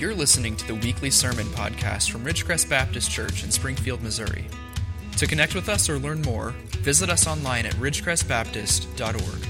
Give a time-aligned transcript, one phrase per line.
[0.00, 4.46] You're listening to the weekly sermon podcast from Ridgecrest Baptist Church in Springfield, Missouri.
[5.18, 9.46] To connect with us or learn more, visit us online at ridgecrestbaptist.org.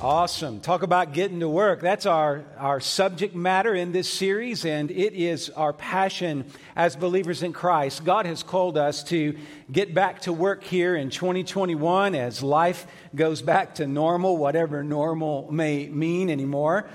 [0.00, 0.60] Awesome.
[0.60, 1.80] Talk about getting to work.
[1.80, 6.44] That's our, our subject matter in this series, and it is our passion
[6.76, 8.04] as believers in Christ.
[8.04, 9.36] God has called us to
[9.72, 15.50] get back to work here in 2021 as life goes back to normal, whatever normal
[15.50, 16.88] may mean anymore.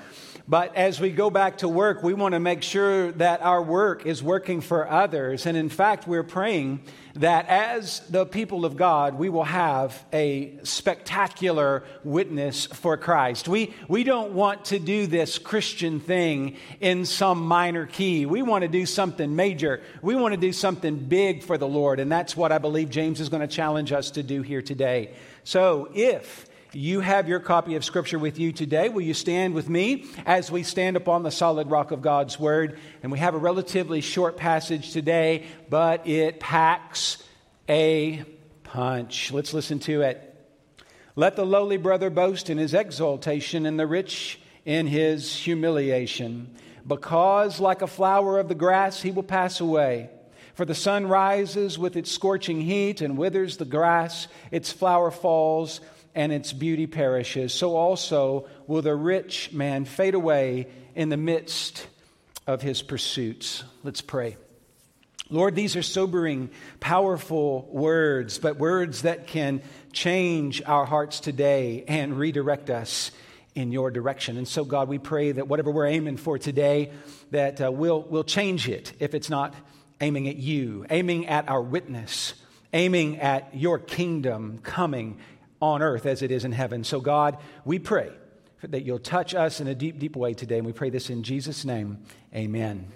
[0.47, 4.05] But as we go back to work, we want to make sure that our work
[4.05, 5.47] is working for others.
[5.47, 6.81] And in fact, we're praying
[7.15, 13.47] that as the people of God, we will have a spectacular witness for Christ.
[13.47, 18.27] We, we don't want to do this Christian thing in some minor key.
[18.27, 19.81] We want to do something major.
[20.03, 21.99] We want to do something big for the Lord.
[21.99, 25.15] And that's what I believe James is going to challenge us to do here today.
[25.43, 28.89] So if you have your copy of Scripture with you today.
[28.89, 32.79] Will you stand with me as we stand upon the solid rock of God's Word?
[33.01, 37.23] And we have a relatively short passage today, but it packs
[37.69, 38.23] a
[38.63, 39.31] punch.
[39.31, 40.31] Let's listen to it.
[41.15, 46.55] Let the lowly brother boast in his exaltation, and the rich in his humiliation.
[46.85, 50.09] Because, like a flower of the grass, he will pass away.
[50.55, 55.81] For the sun rises with its scorching heat and withers the grass, its flower falls
[56.15, 61.87] and its beauty perishes, so also will the rich man fade away in the midst
[62.47, 63.63] of his pursuits.
[63.83, 64.37] Let's pray.
[65.29, 69.61] Lord, these are sobering, powerful words, but words that can
[69.91, 73.11] change our hearts today and redirect us
[73.55, 74.37] in your direction.
[74.37, 76.91] And so, God, we pray that whatever we're aiming for today,
[77.31, 79.55] that uh, we'll, we'll change it if it's not
[79.99, 82.35] aiming at you, aiming at our witness,
[82.71, 85.17] aiming at your kingdom coming
[85.73, 86.83] on earth as it is in heaven.
[86.83, 88.11] So, God, we pray
[88.61, 90.57] that you'll touch us in a deep, deep way today.
[90.57, 92.03] And we pray this in Jesus' name.
[92.33, 92.87] Amen.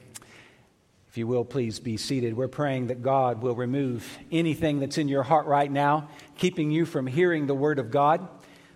[1.09, 2.35] If you will, please be seated.
[2.35, 6.85] We're praying that God will remove anything that's in your heart right now, keeping you
[6.85, 8.27] from hearing the word of God.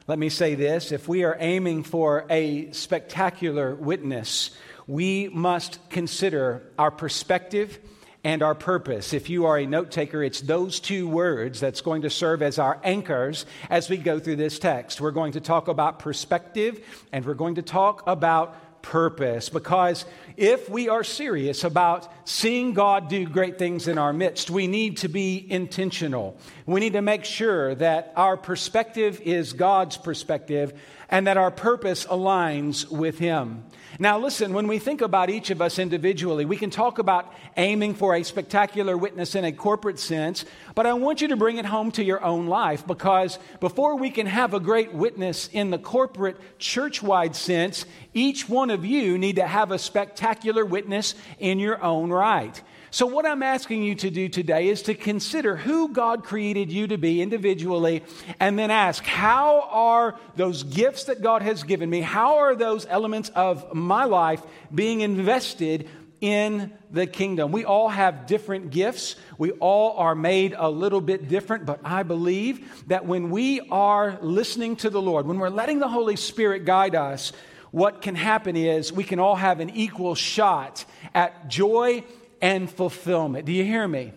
[0.08, 4.52] Let me say this if we are aiming for a spectacular witness,
[4.88, 7.80] we must consider our perspective
[8.24, 9.14] and our purpose.
[9.14, 12.58] If you are a note taker, it's those two words that's going to serve as
[12.58, 15.02] our anchors as we go through this text.
[15.02, 16.80] We're going to talk about perspective
[17.12, 23.08] and we're going to talk about purpose because if we are serious about seeing God
[23.08, 26.38] do great things in our midst, we need to be intentional.
[26.66, 30.74] We need to make sure that our perspective is God's perspective
[31.14, 33.64] and that our purpose aligns with Him.
[34.00, 37.94] Now, listen, when we think about each of us individually, we can talk about aiming
[37.94, 40.44] for a spectacular witness in a corporate sense,
[40.74, 44.10] but I want you to bring it home to your own life because before we
[44.10, 47.86] can have a great witness in the corporate church wide sense,
[48.16, 52.60] each one of you need to have a spectacular witness in your own right.
[52.94, 56.86] So, what I'm asking you to do today is to consider who God created you
[56.86, 58.04] to be individually,
[58.40, 62.86] and then ask, how are those gifts that God has given me, how are those
[62.86, 65.90] elements of my life being invested
[66.22, 67.52] in the kingdom.
[67.52, 69.16] We all have different gifts.
[69.40, 74.20] We all are made a little bit different, but I believe that when we are
[74.22, 77.34] listening to the Lord, when we're letting the Holy Spirit guide us,
[77.72, 82.04] what can happen is we can all have an equal shot at joy
[82.44, 83.46] and fulfillment.
[83.46, 84.12] Do you hear me?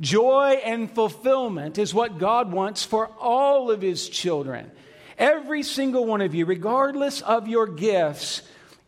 [0.00, 4.70] Joy and fulfillment is what God wants for all of His children.
[5.18, 8.40] Every single one of you, regardless of your gifts,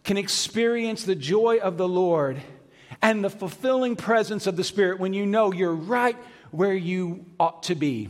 [0.02, 2.40] can experience the joy of the Lord
[3.02, 6.16] and the fulfilling presence of the Spirit when you know you're right
[6.50, 8.08] where you ought to be.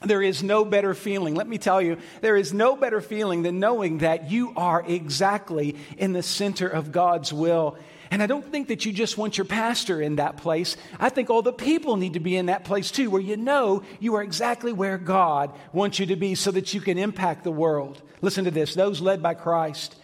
[0.00, 1.34] There is no better feeling.
[1.34, 5.76] Let me tell you, there is no better feeling than knowing that you are exactly
[5.98, 7.76] in the center of God's will
[8.10, 10.76] and I don't think that you just want your pastor in that place.
[10.98, 13.82] I think all the people need to be in that place too, where you know
[14.00, 17.50] you are exactly where God wants you to be so that you can impact the
[17.50, 18.00] world.
[18.22, 19.96] Listen to this those led by Christ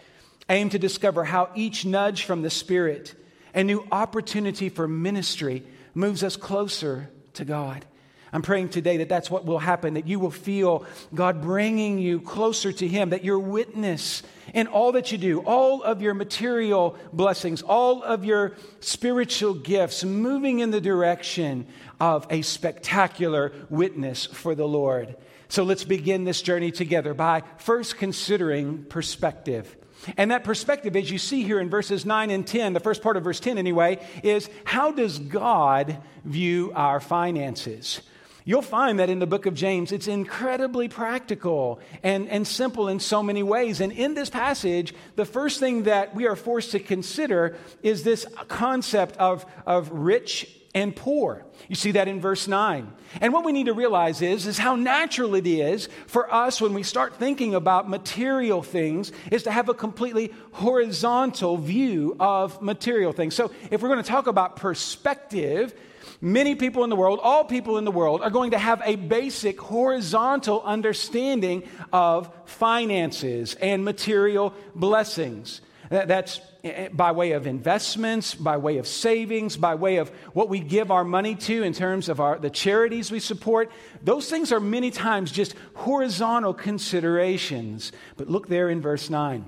[0.49, 3.15] aim to discover how each nudge from the Spirit
[3.55, 5.63] and new opportunity for ministry
[5.95, 7.85] moves us closer to God.
[8.33, 12.21] I'm praying today that that's what will happen, that you will feel God bringing you
[12.21, 14.23] closer to Him, that your witness
[14.55, 20.03] in all that you do, all of your material blessings, all of your spiritual gifts,
[20.03, 21.67] moving in the direction
[22.01, 25.17] of a spectacular witness for the Lord.
[25.49, 29.77] So let's begin this journey together by first considering perspective.
[30.17, 33.17] And that perspective, as you see here in verses 9 and 10, the first part
[33.17, 38.01] of verse 10 anyway, is how does God view our finances?
[38.45, 42.99] You'll find that in the book of James, it's incredibly practical and, and simple in
[42.99, 43.81] so many ways.
[43.81, 48.27] And in this passage, the first thing that we are forced to consider is this
[48.49, 51.45] concept of, of rich and poor.
[51.69, 52.91] You see that in verse 9.
[53.21, 56.73] And what we need to realize is, is how natural it is for us when
[56.73, 63.13] we start thinking about material things is to have a completely horizontal view of material
[63.13, 63.35] things.
[63.35, 65.75] So if we're going to talk about perspective,
[66.23, 68.97] many people in the world, all people in the world, are going to have a
[68.97, 75.61] basic horizontal understanding of finances and material blessings.
[75.91, 80.61] That's eh, by way of investments, by way of savings, by way of what we
[80.61, 83.71] give our money to in terms of our, the charities we support.
[84.03, 87.93] Those things are many times just horizontal considerations.
[88.17, 89.45] But look there in verse 9.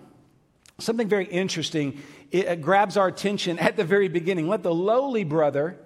[0.81, 4.49] Something very interesting it grabs our attention at the very beginning.
[4.49, 5.79] Let the lowly brother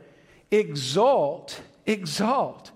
[0.50, 2.70] exalt, exalt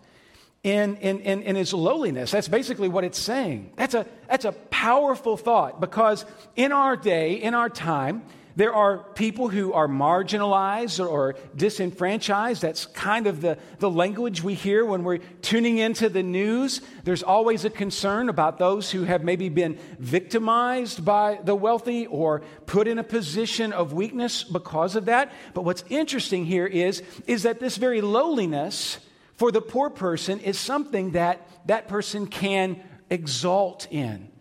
[0.62, 2.30] in, in, in, in, his lowliness.
[2.30, 3.72] That's basically what it's saying.
[3.76, 6.24] That's a, that's a powerful thought because
[6.54, 8.22] in our day, in our time,
[8.56, 12.62] there are people who are marginalized or, disenfranchised.
[12.62, 16.80] That's kind of the, the language we hear when we're tuning into the news.
[17.04, 22.42] There's always a concern about those who have maybe been victimized by the wealthy or
[22.66, 25.32] put in a position of weakness because of that.
[25.54, 28.98] But what's interesting here is, is that this very lowliness
[29.34, 34.31] for the poor person is something that that person can exalt in.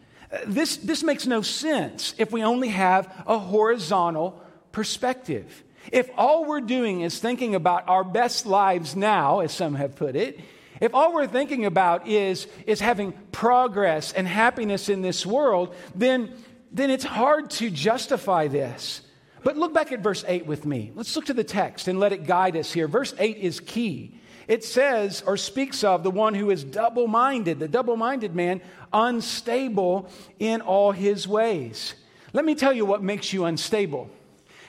[0.45, 4.41] This, this makes no sense if we only have a horizontal
[4.71, 5.63] perspective.
[5.91, 10.15] If all we're doing is thinking about our best lives now, as some have put
[10.15, 10.39] it,
[10.79, 16.33] if all we're thinking about is, is having progress and happiness in this world, then,
[16.71, 19.01] then it's hard to justify this.
[19.43, 20.91] But look back at verse 8 with me.
[20.95, 22.87] Let's look to the text and let it guide us here.
[22.87, 24.19] Verse 8 is key.
[24.51, 28.59] It says or speaks of the one who is double minded, the double minded man,
[28.91, 30.09] unstable
[30.39, 31.93] in all his ways.
[32.33, 34.09] Let me tell you what makes you unstable.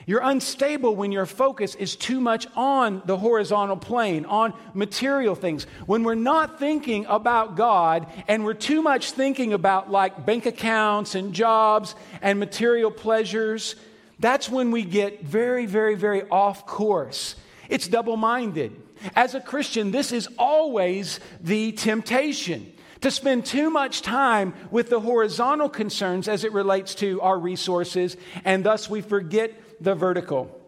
[0.05, 5.65] You're unstable when your focus is too much on the horizontal plane, on material things.
[5.85, 11.13] When we're not thinking about God and we're too much thinking about like bank accounts
[11.13, 13.75] and jobs and material pleasures,
[14.17, 17.35] that's when we get very, very, very off course.
[17.69, 18.79] It's double minded.
[19.15, 22.71] As a Christian, this is always the temptation
[23.01, 28.15] to spend too much time with the horizontal concerns as it relates to our resources,
[28.45, 30.59] and thus we forget the vertical.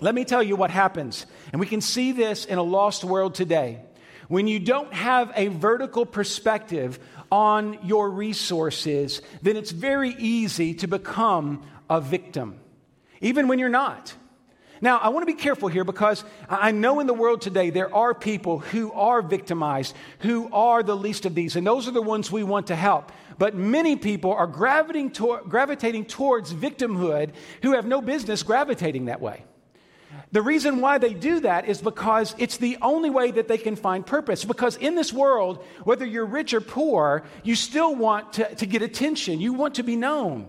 [0.00, 3.34] Let me tell you what happens, and we can see this in a lost world
[3.34, 3.80] today.
[4.28, 6.98] When you don't have a vertical perspective
[7.30, 12.58] on your resources, then it's very easy to become a victim,
[13.20, 14.14] even when you're not.
[14.82, 17.94] Now, I want to be careful here because I know in the world today there
[17.94, 22.00] are people who are victimized, who are the least of these, and those are the
[22.00, 23.12] ones we want to help.
[23.36, 27.32] But many people are gravitating, to- gravitating towards victimhood
[27.62, 29.44] who have no business gravitating that way.
[30.32, 33.76] The reason why they do that is because it's the only way that they can
[33.76, 34.44] find purpose.
[34.44, 38.82] Because in this world, whether you're rich or poor, you still want to, to get
[38.82, 40.48] attention, you want to be known.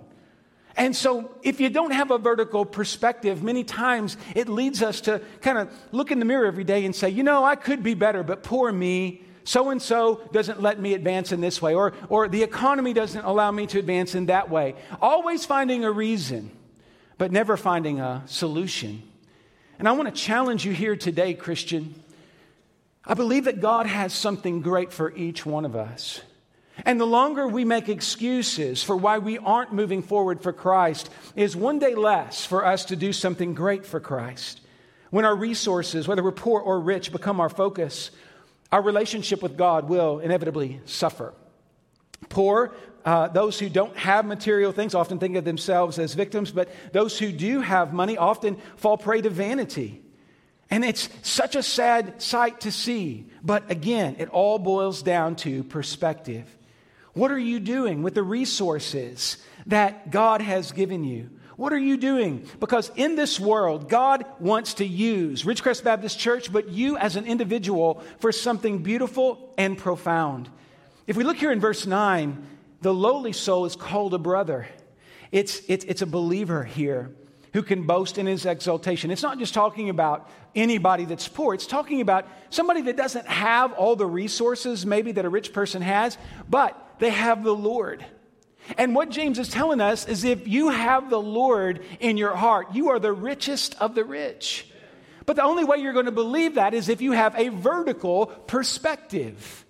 [0.78, 5.22] And so, if you don't have a vertical perspective, many times it leads us to
[5.42, 7.94] kind of look in the mirror every day and say, you know, I could be
[7.94, 9.24] better, but poor me.
[9.44, 13.26] So and so doesn't let me advance in this way, or, or the economy doesn't
[13.26, 14.76] allow me to advance in that way.
[15.02, 16.52] Always finding a reason,
[17.18, 19.04] but never finding a solution.
[19.80, 21.96] And I want to challenge you here today, Christian.
[23.04, 26.22] I believe that God has something great for each one of us.
[26.86, 31.56] And the longer we make excuses for why we aren't moving forward for Christ is
[31.56, 34.62] one day less for us to do something great for Christ.
[35.10, 38.12] When our resources, whether we're poor or rich, become our focus,
[38.72, 41.34] our relationship with God will inevitably suffer.
[42.30, 42.74] Poor,
[43.04, 47.20] uh, those who don't have material things often think of themselves as victims, but those
[47.20, 50.02] who do have money often fall prey to vanity.
[50.70, 53.26] And it's such a sad sight to see.
[53.44, 56.46] But again, it all boils down to perspective.
[57.14, 59.38] What are you doing with the resources
[59.68, 61.30] that God has given you?
[61.58, 62.48] What are you doing?
[62.60, 67.26] Because in this world, God wants to use Ridgecrest Baptist Church, but you as an
[67.26, 70.50] individual for something beautiful and profound.
[71.06, 72.48] If we look here in verse 9,
[72.82, 74.68] the lowly soul is called a brother.
[75.32, 77.12] It's, it's, it's a believer here
[77.54, 79.12] who can boast in his exaltation.
[79.12, 83.74] It's not just talking about anybody that's poor, it's talking about somebody that doesn't have
[83.74, 86.18] all the resources maybe that a rich person has,
[86.50, 88.06] but they have the Lord.
[88.78, 92.68] And what James is telling us is if you have the Lord in your heart,
[92.76, 94.68] you are the richest of the rich.
[95.26, 98.28] But the only way you're going to believe that is if you have a vertical
[98.28, 99.66] perspective.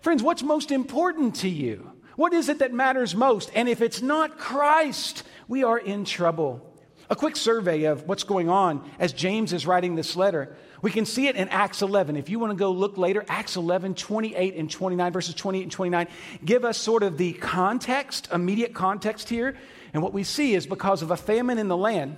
[0.00, 1.92] Friends, what's most important to you?
[2.16, 3.52] What is it that matters most?
[3.54, 6.73] And if it's not Christ, we are in trouble.
[7.10, 10.56] A quick survey of what's going on as James is writing this letter.
[10.80, 12.16] We can see it in Acts 11.
[12.16, 15.72] If you want to go look later, Acts 11, 28 and 29, verses 28 and
[15.72, 16.08] 29,
[16.44, 19.56] give us sort of the context, immediate context here.
[19.92, 22.16] And what we see is because of a famine in the land,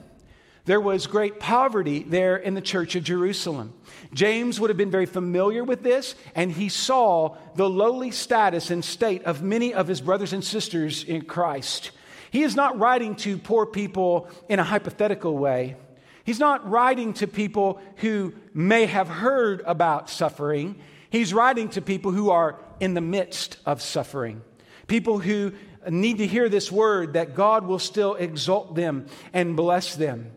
[0.66, 3.72] there was great poverty there in the church of Jerusalem.
[4.12, 8.84] James would have been very familiar with this, and he saw the lowly status and
[8.84, 11.92] state of many of his brothers and sisters in Christ.
[12.30, 15.76] He is not writing to poor people in a hypothetical way.
[16.24, 20.76] He's not writing to people who may have heard about suffering.
[21.08, 24.42] He's writing to people who are in the midst of suffering.
[24.88, 25.52] People who
[25.88, 30.32] need to hear this word that God will still exalt them and bless them.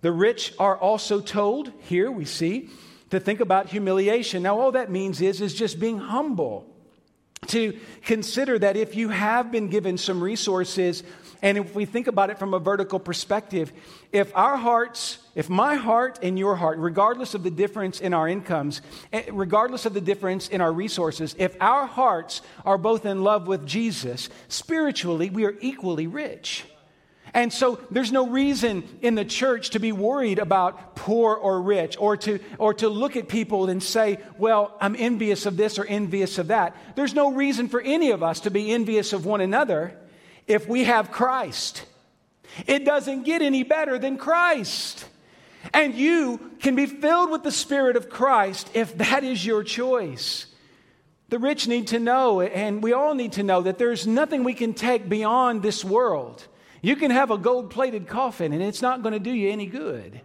[0.00, 2.68] The rich are also told, here we see,
[3.10, 4.42] to think about humiliation.
[4.42, 6.71] Now, all that means is, is just being humble.
[7.48, 11.02] To consider that if you have been given some resources,
[11.42, 13.72] and if we think about it from a vertical perspective,
[14.12, 18.28] if our hearts, if my heart and your heart, regardless of the difference in our
[18.28, 18.80] incomes,
[19.12, 23.48] eh, regardless of the difference in our resources, if our hearts are both in love
[23.48, 26.64] with Jesus, spiritually, we are equally rich.
[27.34, 31.96] And so there's no reason in the church to be worried about poor or rich
[31.98, 35.86] or to, or to look at people and say, well, I'm envious of this or
[35.86, 36.76] envious of that.
[36.94, 39.98] There's no reason for any of us to be envious of one another
[40.46, 41.86] if we have Christ.
[42.66, 45.06] It doesn't get any better than Christ.
[45.72, 50.46] And you can be filled with the Spirit of Christ if that is your choice.
[51.30, 54.52] The rich need to know, and we all need to know, that there's nothing we
[54.52, 56.46] can take beyond this world.
[56.82, 59.66] You can have a gold plated coffin, and it's not going to do you any
[59.66, 60.20] good.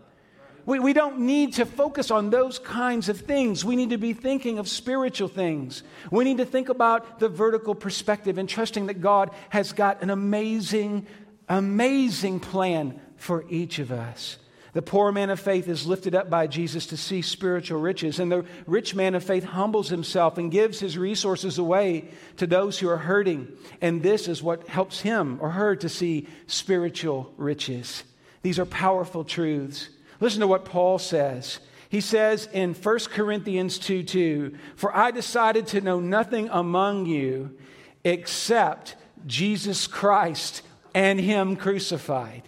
[0.65, 3.63] We, we don't need to focus on those kinds of things.
[3.63, 5.83] We need to be thinking of spiritual things.
[6.11, 10.09] We need to think about the vertical perspective and trusting that God has got an
[10.09, 11.07] amazing,
[11.47, 14.37] amazing plan for each of us.
[14.77, 18.31] The poor man of faith is lifted up by Jesus to see spiritual riches, and
[18.31, 22.87] the rich man of faith humbles himself and gives his resources away to those who
[22.87, 23.47] are hurting.
[23.81, 28.03] And this is what helps him or her to see spiritual riches.
[28.43, 29.89] These are powerful truths.
[30.19, 31.57] Listen to what Paul says.
[31.89, 37.57] He says in 1 Corinthians 2 2, For I decided to know nothing among you
[38.03, 40.61] except Jesus Christ
[40.93, 42.46] and Him crucified.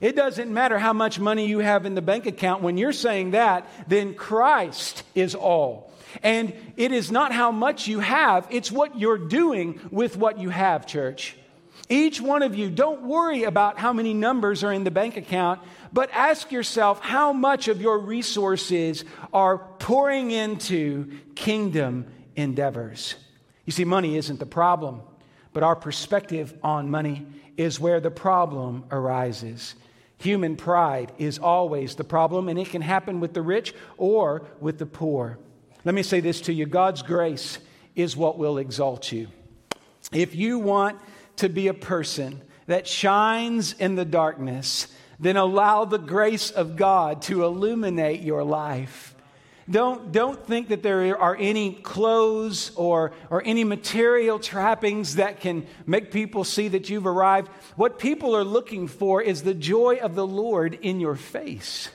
[0.00, 2.62] It doesn't matter how much money you have in the bank account.
[2.62, 5.92] When you're saying that, then Christ is all.
[6.22, 10.48] And it is not how much you have, it's what you're doing with what you
[10.48, 11.36] have, church.
[11.88, 15.60] Each one of you, don't worry about how many numbers are in the bank account,
[15.92, 23.14] but ask yourself how much of your resources are pouring into kingdom endeavors.
[23.64, 25.00] You see, money isn't the problem,
[25.52, 27.26] but our perspective on money
[27.56, 29.74] is where the problem arises.
[30.18, 34.78] Human pride is always the problem, and it can happen with the rich or with
[34.78, 35.38] the poor.
[35.84, 37.58] Let me say this to you God's grace
[37.94, 39.28] is what will exalt you.
[40.12, 40.98] If you want
[41.36, 44.88] to be a person that shines in the darkness,
[45.20, 49.14] then allow the grace of God to illuminate your life.
[49.70, 55.66] Don't, don't think that there are any clothes or, or any material trappings that can
[55.86, 57.48] make people see that you've arrived.
[57.76, 61.90] What people are looking for is the joy of the Lord in your face,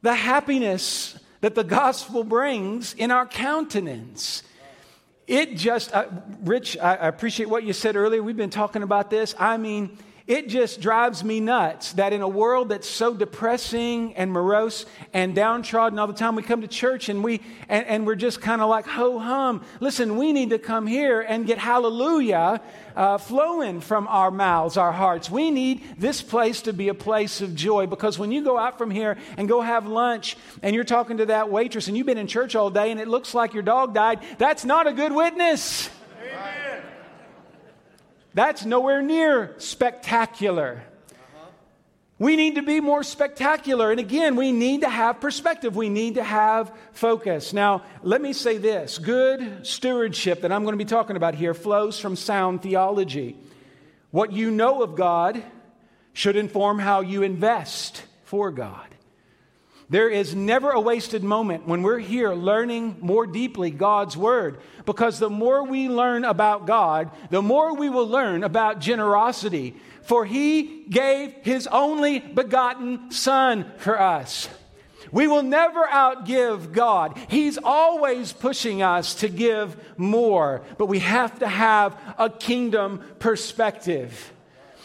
[0.00, 4.42] the happiness that the gospel brings in our countenance.
[5.26, 6.06] It just, uh,
[6.42, 8.22] Rich, I, I appreciate what you said earlier.
[8.22, 9.34] We've been talking about this.
[9.38, 9.96] I mean,
[10.30, 15.34] it just drives me nuts that in a world that's so depressing and morose and
[15.34, 18.62] downtrodden all the time, we come to church and, we, and, and we're just kind
[18.62, 19.64] of like ho hum.
[19.80, 22.60] Listen, we need to come here and get hallelujah
[22.94, 25.28] uh, flowing from our mouths, our hearts.
[25.28, 28.78] We need this place to be a place of joy because when you go out
[28.78, 32.18] from here and go have lunch and you're talking to that waitress and you've been
[32.18, 35.10] in church all day and it looks like your dog died, that's not a good
[35.10, 35.90] witness.
[38.34, 40.82] That's nowhere near spectacular.
[41.10, 41.46] Uh-huh.
[42.18, 43.90] We need to be more spectacular.
[43.90, 45.74] And again, we need to have perspective.
[45.74, 47.52] We need to have focus.
[47.52, 51.54] Now, let me say this good stewardship that I'm going to be talking about here
[51.54, 53.36] flows from sound theology.
[54.10, 55.42] What you know of God
[56.12, 58.86] should inform how you invest for God.
[59.90, 65.18] There is never a wasted moment when we're here learning more deeply God's Word, because
[65.18, 69.74] the more we learn about God, the more we will learn about generosity.
[70.02, 74.48] For He gave His only begotten Son for us.
[75.10, 77.18] We will never outgive God.
[77.28, 84.32] He's always pushing us to give more, but we have to have a kingdom perspective.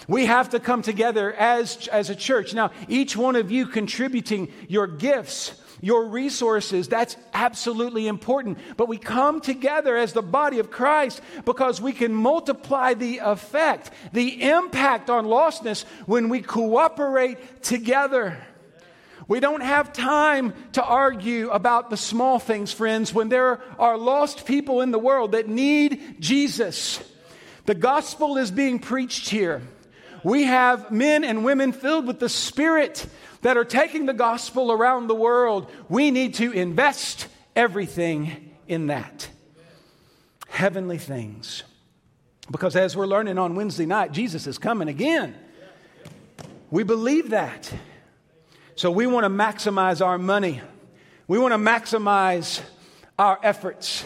[0.08, 2.54] We have to come together as, as a church.
[2.54, 8.60] Now, each one of you contributing your gifts, your resources, that's absolutely important.
[8.78, 13.92] But we come together as the body of Christ because we can multiply the effect,
[14.14, 18.38] the impact on lostness when we cooperate together.
[19.28, 24.46] We don't have time to argue about the small things, friends, when there are lost
[24.46, 27.00] people in the world that need Jesus.
[27.66, 29.64] The gospel is being preached here.
[30.25, 33.05] We have men and women filled with the Spirit
[33.44, 35.70] that are taking the gospel around the world.
[35.88, 39.29] We need to invest everything in that.
[40.48, 41.62] Heavenly things.
[42.50, 45.36] Because as we're learning on Wednesday night, Jesus is coming again.
[46.72, 47.72] We believe that.
[48.74, 50.60] So we want to maximize our money.
[51.27, 52.63] We want to maximize
[53.20, 54.03] our efforts.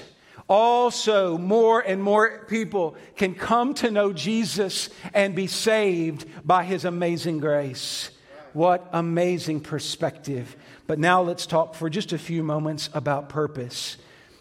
[0.49, 6.85] Also, more and more people can come to know Jesus and be saved by his
[6.85, 8.09] amazing grace.
[8.53, 10.55] What amazing perspective.
[10.87, 13.97] But now let's talk for just a few moments about purpose.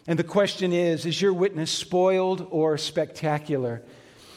[0.06, 3.82] And the question is Is your witness spoiled or spectacular?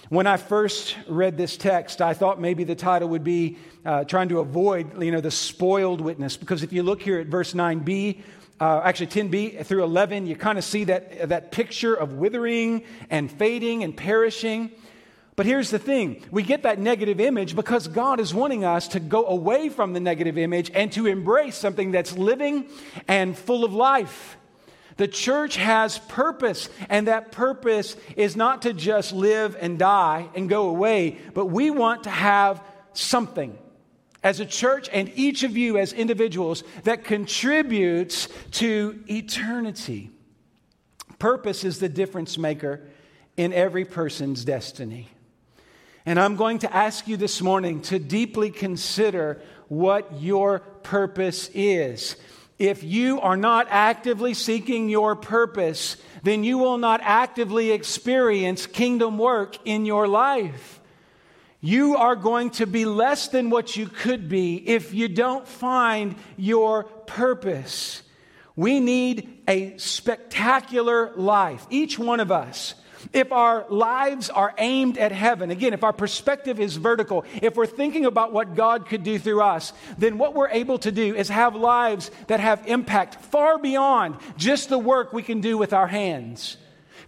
[0.10, 4.28] When I first read this text, I thought maybe the title would be uh, trying
[4.28, 6.36] to avoid, you know, the spoiled witness.
[6.36, 8.22] Because if you look here at verse 9b,
[8.62, 13.32] uh, actually 10b through 11, you kind of see that, that picture of withering and
[13.32, 14.70] fading and perishing.
[15.36, 19.00] But here's the thing we get that negative image because God is wanting us to
[19.00, 22.70] go away from the negative image and to embrace something that's living
[23.08, 24.38] and full of life.
[24.98, 30.48] The church has purpose, and that purpose is not to just live and die and
[30.48, 32.62] go away, but we want to have
[32.94, 33.58] something
[34.24, 40.12] as a church and each of you as individuals that contributes to eternity.
[41.20, 42.82] Purpose is the difference maker
[43.38, 45.10] in every person's destiny.
[46.06, 52.16] And I'm going to ask you this morning to deeply consider what your purpose is.
[52.58, 59.18] If you are not actively seeking your purpose, then you will not actively experience kingdom
[59.18, 60.81] work in your life.
[61.62, 66.16] You are going to be less than what you could be if you don't find
[66.36, 68.02] your purpose.
[68.56, 72.74] We need a spectacular life, each one of us.
[73.14, 77.66] If our lives are aimed at heaven, again, if our perspective is vertical, if we're
[77.66, 81.30] thinking about what God could do through us, then what we're able to do is
[81.30, 85.88] have lives that have impact far beyond just the work we can do with our
[85.88, 86.58] hands.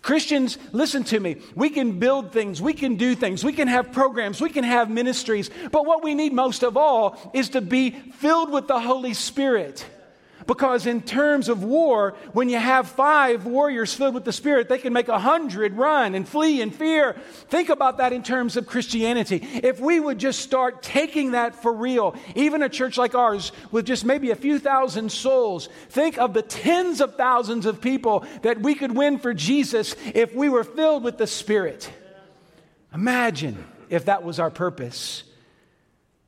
[0.04, 1.38] Christians, listen to me.
[1.56, 4.89] We can build things, we can do things, we can have programs, we can have
[4.89, 9.13] ministries, but what we need most of all is to be filled with the Holy
[9.13, 9.86] Spirit.
[10.48, 14.78] Because in terms of war, when you have five warriors filled with the Spirit, they
[14.78, 17.14] can make a hundred run and flee in fear.
[17.50, 19.48] Think about that in terms of Christianity.
[19.64, 23.86] If we would just start taking that for real, even a church like ours with
[23.86, 28.62] just maybe a few thousand souls, think of the tens of thousands of people that
[28.62, 31.90] we could win for Jesus if we were filled with the Spirit.
[32.94, 35.24] Imagine if that was our purpose.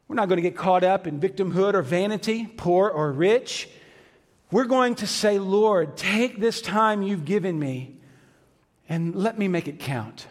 [0.08, 3.68] We're not going to get caught up in victimhood or vanity, poor or rich.
[4.56, 7.98] We're going to say, Lord, take this time you've given me
[8.88, 10.28] and let me make it count.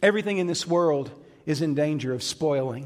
[0.00, 1.10] Everything in this world
[1.44, 2.84] is in danger of spoiling.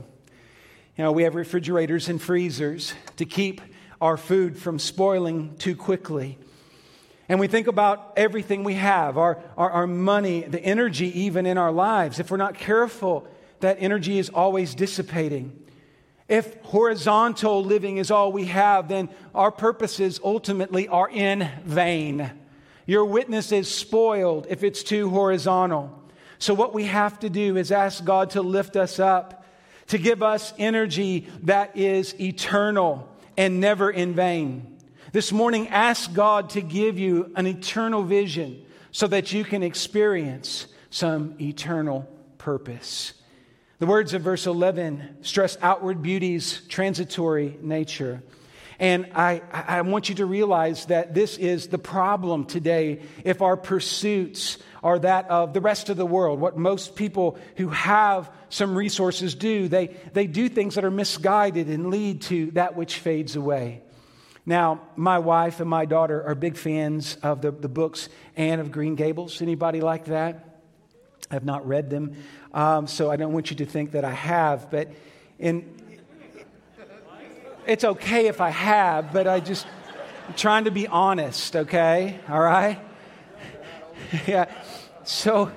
[0.97, 3.61] You know, we have refrigerators and freezers to keep
[4.01, 6.39] our food from spoiling too quickly.
[7.29, 11.59] And we think about everything we have our, our, our, money, the energy, even in
[11.59, 12.19] our lives.
[12.19, 13.29] If we're not careful,
[13.61, 15.64] that energy is always dissipating.
[16.29, 22.31] If horizontal living is all we have, then our purposes ultimately are in vain.
[22.87, 26.03] Your witness is spoiled if it's too horizontal.
[26.39, 29.45] So, what we have to do is ask God to lift us up,
[29.89, 34.79] to give us energy that is eternal and never in vain.
[35.13, 40.67] This morning, ask God to give you an eternal vision so that you can experience
[40.91, 42.09] some eternal
[42.39, 43.13] purpose.
[43.85, 48.23] The words of verse 11 stress outward beauty's transitory nature.
[48.79, 53.59] And I, I want you to realize that this is the problem today if our
[53.59, 56.41] pursuits are that of the rest of the world.
[56.41, 61.69] What most people who have some resources do, they, they do things that are misguided
[61.69, 63.83] and lead to that which fades away.
[64.47, 68.73] Now, my wife and my daughter are big fans of the, the books Anne of
[68.73, 69.43] Green Gables.
[69.43, 70.55] Anybody like that?
[71.31, 72.17] I have not read them,
[72.55, 74.71] um, so I don't want you to think that I have.
[74.71, 74.89] But
[75.39, 75.75] in
[77.67, 79.67] it's okay if I have, but I just,
[80.29, 82.19] I'm trying to be honest, okay?
[82.29, 82.79] All right?
[84.27, 84.53] yeah.
[85.05, 85.51] So,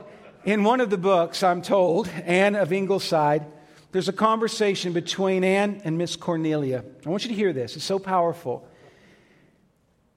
[0.46, 3.46] in one of the books, I'm told, Anne of Ingleside,
[3.92, 6.84] there's a conversation between Anne and Miss Cornelia.
[7.06, 8.68] I want you to hear this, it's so powerful.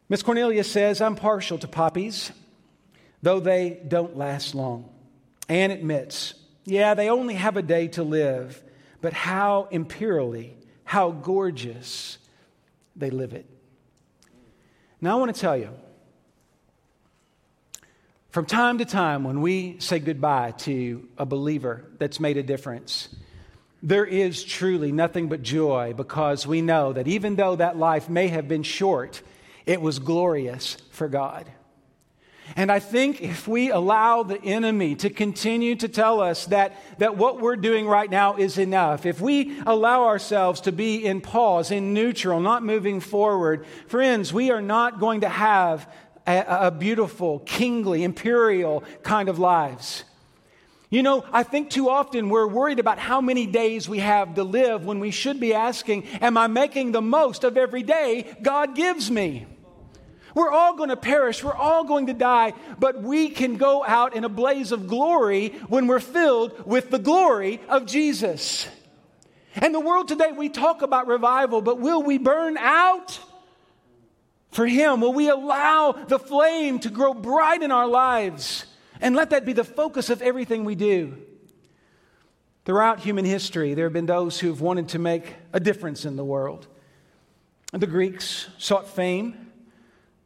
[0.09, 2.33] Miss Cornelia says, I'm partial to poppies,
[3.23, 4.89] though they don't last long.
[5.49, 6.35] Anne admits,
[6.65, 8.63] yeah, they only have a day to live,
[9.01, 12.19] but how imperially, how gorgeous
[12.97, 13.47] they live it.
[15.01, 15.71] Now, I want to tell you,
[18.31, 23.09] from time to time, when we say goodbye to a believer that's made a difference,
[23.83, 28.29] there is truly nothing but joy because we know that even though that life may
[28.29, 29.23] have been short,
[29.67, 31.51] it was glorious for God.
[32.57, 37.17] And I think if we allow the enemy to continue to tell us that, that
[37.17, 41.71] what we're doing right now is enough, if we allow ourselves to be in pause,
[41.71, 45.89] in neutral, not moving forward, friends, we are not going to have
[46.27, 50.05] a, a beautiful, kingly, imperial kind of lives.
[50.91, 54.43] You know, I think too often we're worried about how many days we have to
[54.43, 58.75] live when we should be asking, Am I making the most of every day God
[58.75, 59.47] gives me?
[60.35, 61.43] We're all going to perish.
[61.43, 65.49] We're all going to die, but we can go out in a blaze of glory
[65.69, 68.69] when we're filled with the glory of Jesus.
[69.55, 73.19] And the world today, we talk about revival, but will we burn out
[74.53, 75.01] for Him?
[75.01, 78.67] Will we allow the flame to grow bright in our lives
[79.01, 81.17] and let that be the focus of everything we do?
[82.65, 86.25] Throughout human history, there have been those who've wanted to make a difference in the
[86.25, 86.69] world.
[87.73, 89.50] The Greeks sought fame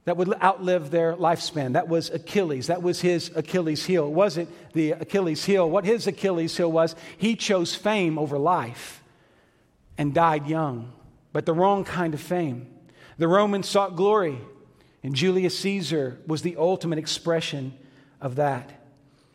[0.04, 1.72] that would outlive their lifespan.
[1.72, 2.66] That was Achilles.
[2.66, 4.06] That was his Achilles heel.
[4.06, 5.68] It wasn't the Achilles heel.
[5.68, 9.02] What his Achilles heel was, he chose fame over life
[9.96, 10.92] and died young,
[11.32, 12.66] but the wrong kind of fame.
[13.16, 14.38] The Romans sought glory,
[15.02, 17.74] and Julius Caesar was the ultimate expression
[18.20, 18.72] of that.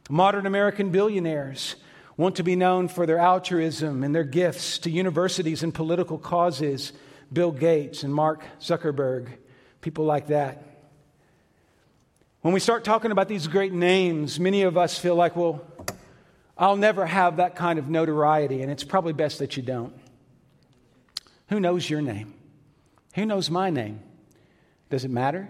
[0.10, 1.76] Modern American billionaires
[2.18, 6.92] want to be known for their altruism and their gifts to universities and political causes.
[7.32, 9.30] Bill Gates and Mark Zuckerberg
[9.82, 10.64] people like that.
[12.42, 15.62] When we start talking about these great names, many of us feel like, well,
[16.58, 19.94] I'll never have that kind of notoriety, and it's probably best that you don't.
[21.50, 22.34] Who knows your name?
[23.16, 24.02] Who knows my name?
[24.90, 25.50] Does it matter?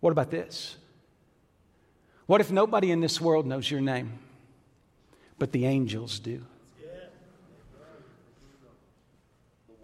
[0.00, 0.76] What about this?
[2.26, 4.18] What if nobody in this world knows your name,
[5.38, 6.44] but the angels do?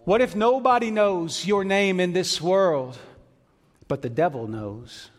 [0.05, 2.97] What if nobody knows your name in this world,
[3.87, 5.09] but the devil knows?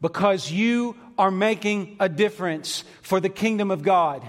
[0.00, 4.28] Because you are making a difference for the kingdom of God.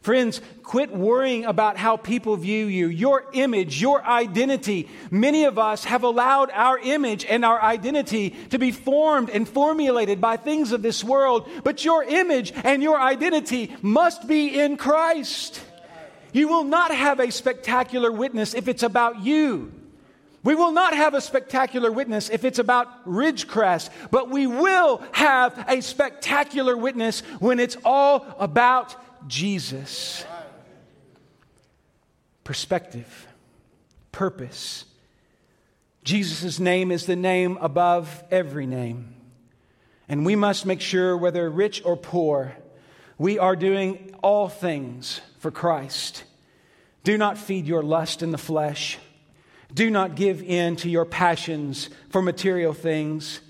[0.00, 4.88] Friends, quit worrying about how people view you, your image, your identity.
[5.10, 10.20] Many of us have allowed our image and our identity to be formed and formulated
[10.20, 15.62] by things of this world, but your image and your identity must be in Christ.
[16.34, 19.72] You will not have a spectacular witness if it's about you.
[20.42, 25.64] We will not have a spectacular witness if it's about Ridgecrest, but we will have
[25.68, 28.96] a spectacular witness when it's all about
[29.28, 30.24] Jesus.
[32.42, 33.28] Perspective,
[34.10, 34.86] purpose.
[36.02, 39.14] Jesus' name is the name above every name.
[40.08, 42.56] And we must make sure, whether rich or poor,
[43.18, 46.24] we are doing all things for Christ.
[47.02, 48.98] Do not feed your lust in the flesh.
[49.74, 53.40] Do not give in to your passions for material things.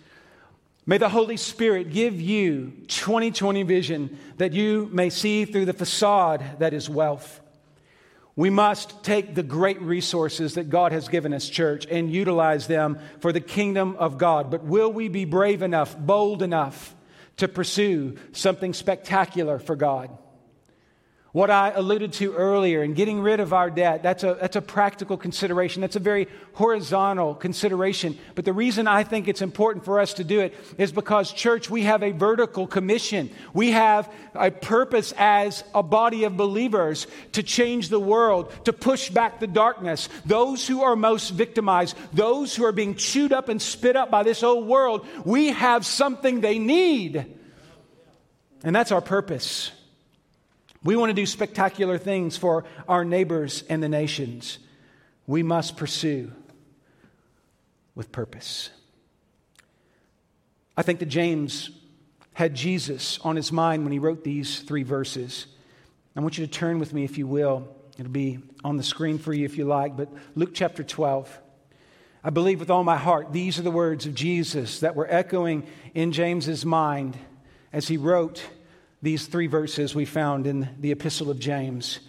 [0.85, 6.43] May the Holy Spirit give you 2020 vision that you may see through the facade
[6.59, 7.41] that is wealth.
[8.35, 12.99] We must take the great resources that God has given us, church, and utilize them
[13.21, 14.51] for the kingdom of God.
[14.51, 16.97] But will we be brave enough, bold enough
[17.37, 20.11] to pursue something spectacular for God?
[21.35, 24.63] What I alluded to earlier in getting rid of our debt, that's a, that's a
[24.63, 25.81] practical consideration.
[25.81, 28.17] That's a very horizontal consideration.
[28.37, 31.69] But the reason I think it's important for us to do it is because, church,
[31.69, 33.31] we have a vertical commission.
[33.53, 39.11] We have a purpose as a body of believers to change the world, to push
[39.11, 40.09] back the darkness.
[40.25, 44.23] Those who are most victimized, those who are being chewed up and spit up by
[44.23, 47.27] this old world, we have something they need.
[48.63, 49.73] And that's our purpose.
[50.85, 54.59] We want to do spectacular things for our neighbors and the nations.
[55.27, 56.31] We must pursue
[57.95, 58.71] with purpose.
[60.77, 61.71] I think that James
[62.35, 65.47] had Jesus on his mind when he wrote these three verses.
[66.15, 67.69] I want you to turn with me, if you will,
[67.99, 71.41] It'll be on the screen for you if you like, but Luke chapter 12.
[72.25, 75.67] I believe with all my heart these are the words of Jesus that were echoing
[75.95, 77.17] in James's mind
[77.73, 78.43] as he wrote
[79.05, 82.01] these three verses we found in the epistle of James.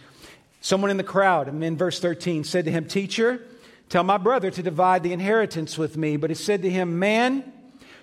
[0.62, 3.46] Someone in the crowd, in verse 13, said to him, Teacher,
[3.90, 6.16] tell my brother to divide the inheritance with me.
[6.16, 7.52] But he said to him, Man,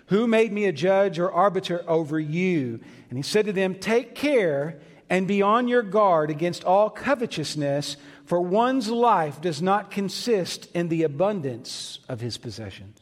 [0.09, 2.81] who made me a judge or arbiter over you?
[3.09, 4.79] And he said to them, Take care
[5.09, 10.89] and be on your guard against all covetousness, for one's life does not consist in
[10.89, 13.02] the abundance of his possessions.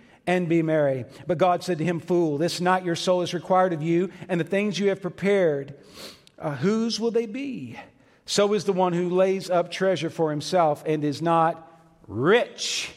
[0.27, 1.05] and be merry.
[1.27, 4.39] But God said to him, Fool, this night your soul is required of you, and
[4.39, 5.75] the things you have prepared,
[6.39, 7.77] uh, whose will they be?
[8.25, 11.67] So is the one who lays up treasure for himself and is not
[12.07, 12.91] rich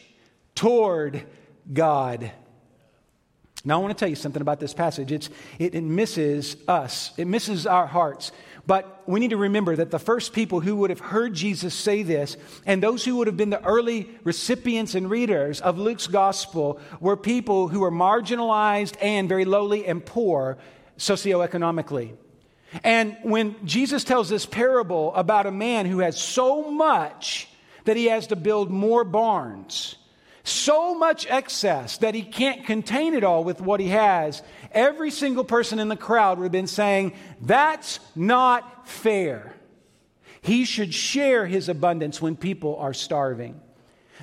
[0.53, 1.25] toward
[1.71, 2.31] God.
[3.65, 5.11] Now, I want to tell you something about this passage.
[5.11, 8.31] It's, it, it misses us, it misses our hearts.
[8.67, 12.01] But we need to remember that the first people who would have heard Jesus say
[12.01, 16.79] this, and those who would have been the early recipients and readers of Luke's gospel,
[16.99, 20.57] were people who were marginalized and very lowly and poor
[20.97, 22.15] socioeconomically.
[22.83, 27.47] And when Jesus tells this parable about a man who has so much
[27.85, 29.95] that he has to build more barns,
[30.45, 35.43] so much excess that he can't contain it all with what he has, every single
[35.43, 39.53] person in the crowd would have been saying, That's not fair.
[40.41, 43.59] He should share his abundance when people are starving.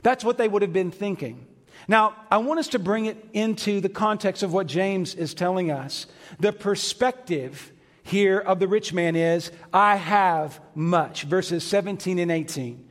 [0.04, 1.46] That's what they would have been thinking.
[1.88, 5.72] Now, I want us to bring it into the context of what James is telling
[5.72, 6.06] us.
[6.38, 7.72] The perspective
[8.04, 12.88] here of the rich man is, I have much, verses 17 and 18.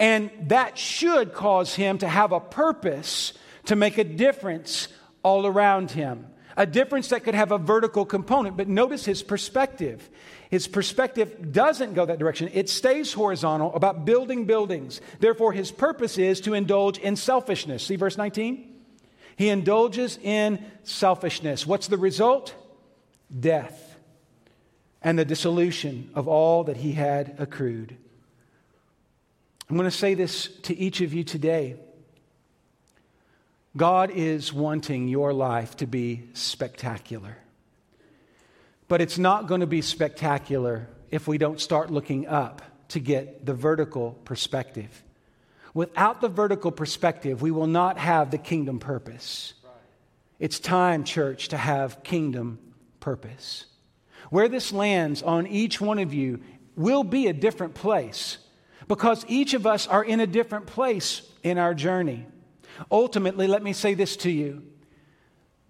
[0.00, 3.34] And that should cause him to have a purpose
[3.66, 4.88] to make a difference
[5.22, 6.26] all around him.
[6.56, 8.56] A difference that could have a vertical component.
[8.56, 10.08] But notice his perspective.
[10.48, 12.48] His perspective doesn't go that direction.
[12.54, 15.02] It stays horizontal about building buildings.
[15.20, 17.84] Therefore, his purpose is to indulge in selfishness.
[17.84, 18.74] See verse 19?
[19.36, 21.66] He indulges in selfishness.
[21.66, 22.54] What's the result?
[23.38, 23.96] Death
[25.02, 27.96] and the dissolution of all that he had accrued.
[29.70, 31.76] I'm going to say this to each of you today.
[33.76, 37.36] God is wanting your life to be spectacular.
[38.88, 43.46] But it's not going to be spectacular if we don't start looking up to get
[43.46, 45.04] the vertical perspective.
[45.72, 49.54] Without the vertical perspective, we will not have the kingdom purpose.
[50.40, 52.58] It's time, church, to have kingdom
[52.98, 53.66] purpose.
[54.30, 56.40] Where this lands on each one of you
[56.74, 58.38] will be a different place
[58.90, 62.26] because each of us are in a different place in our journey.
[62.90, 64.64] Ultimately, let me say this to you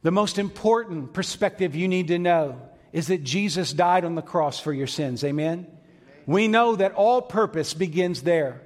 [0.00, 2.62] the most important perspective you need to know
[2.94, 5.22] is that Jesus died on the cross for your sins.
[5.22, 5.66] Amen?
[6.24, 8.62] We know that all purpose begins there.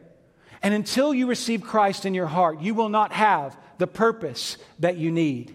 [0.63, 4.97] And until you receive Christ in your heart, you will not have the purpose that
[4.97, 5.53] you need.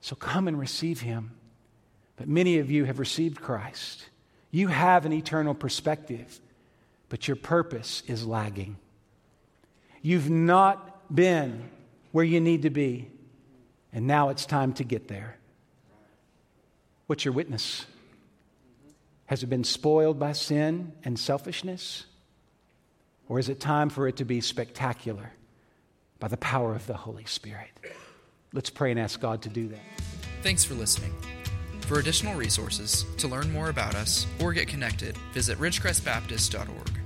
[0.00, 1.32] So come and receive Him.
[2.16, 4.08] But many of you have received Christ.
[4.50, 6.40] You have an eternal perspective
[7.08, 8.76] but your purpose is lagging.
[10.02, 11.68] You've not been
[12.12, 13.08] where you need to be,
[13.92, 15.36] and now it's time to get there.
[17.06, 17.86] What's your witness?
[19.26, 22.04] Has it been spoiled by sin and selfishness?
[23.28, 25.32] Or is it time for it to be spectacular
[26.18, 27.70] by the power of the Holy Spirit?
[28.52, 29.80] Let's pray and ask God to do that.
[30.42, 31.14] Thanks for listening.
[31.82, 36.97] For additional resources, to learn more about us, or get connected, visit ridgecrestbaptist.org.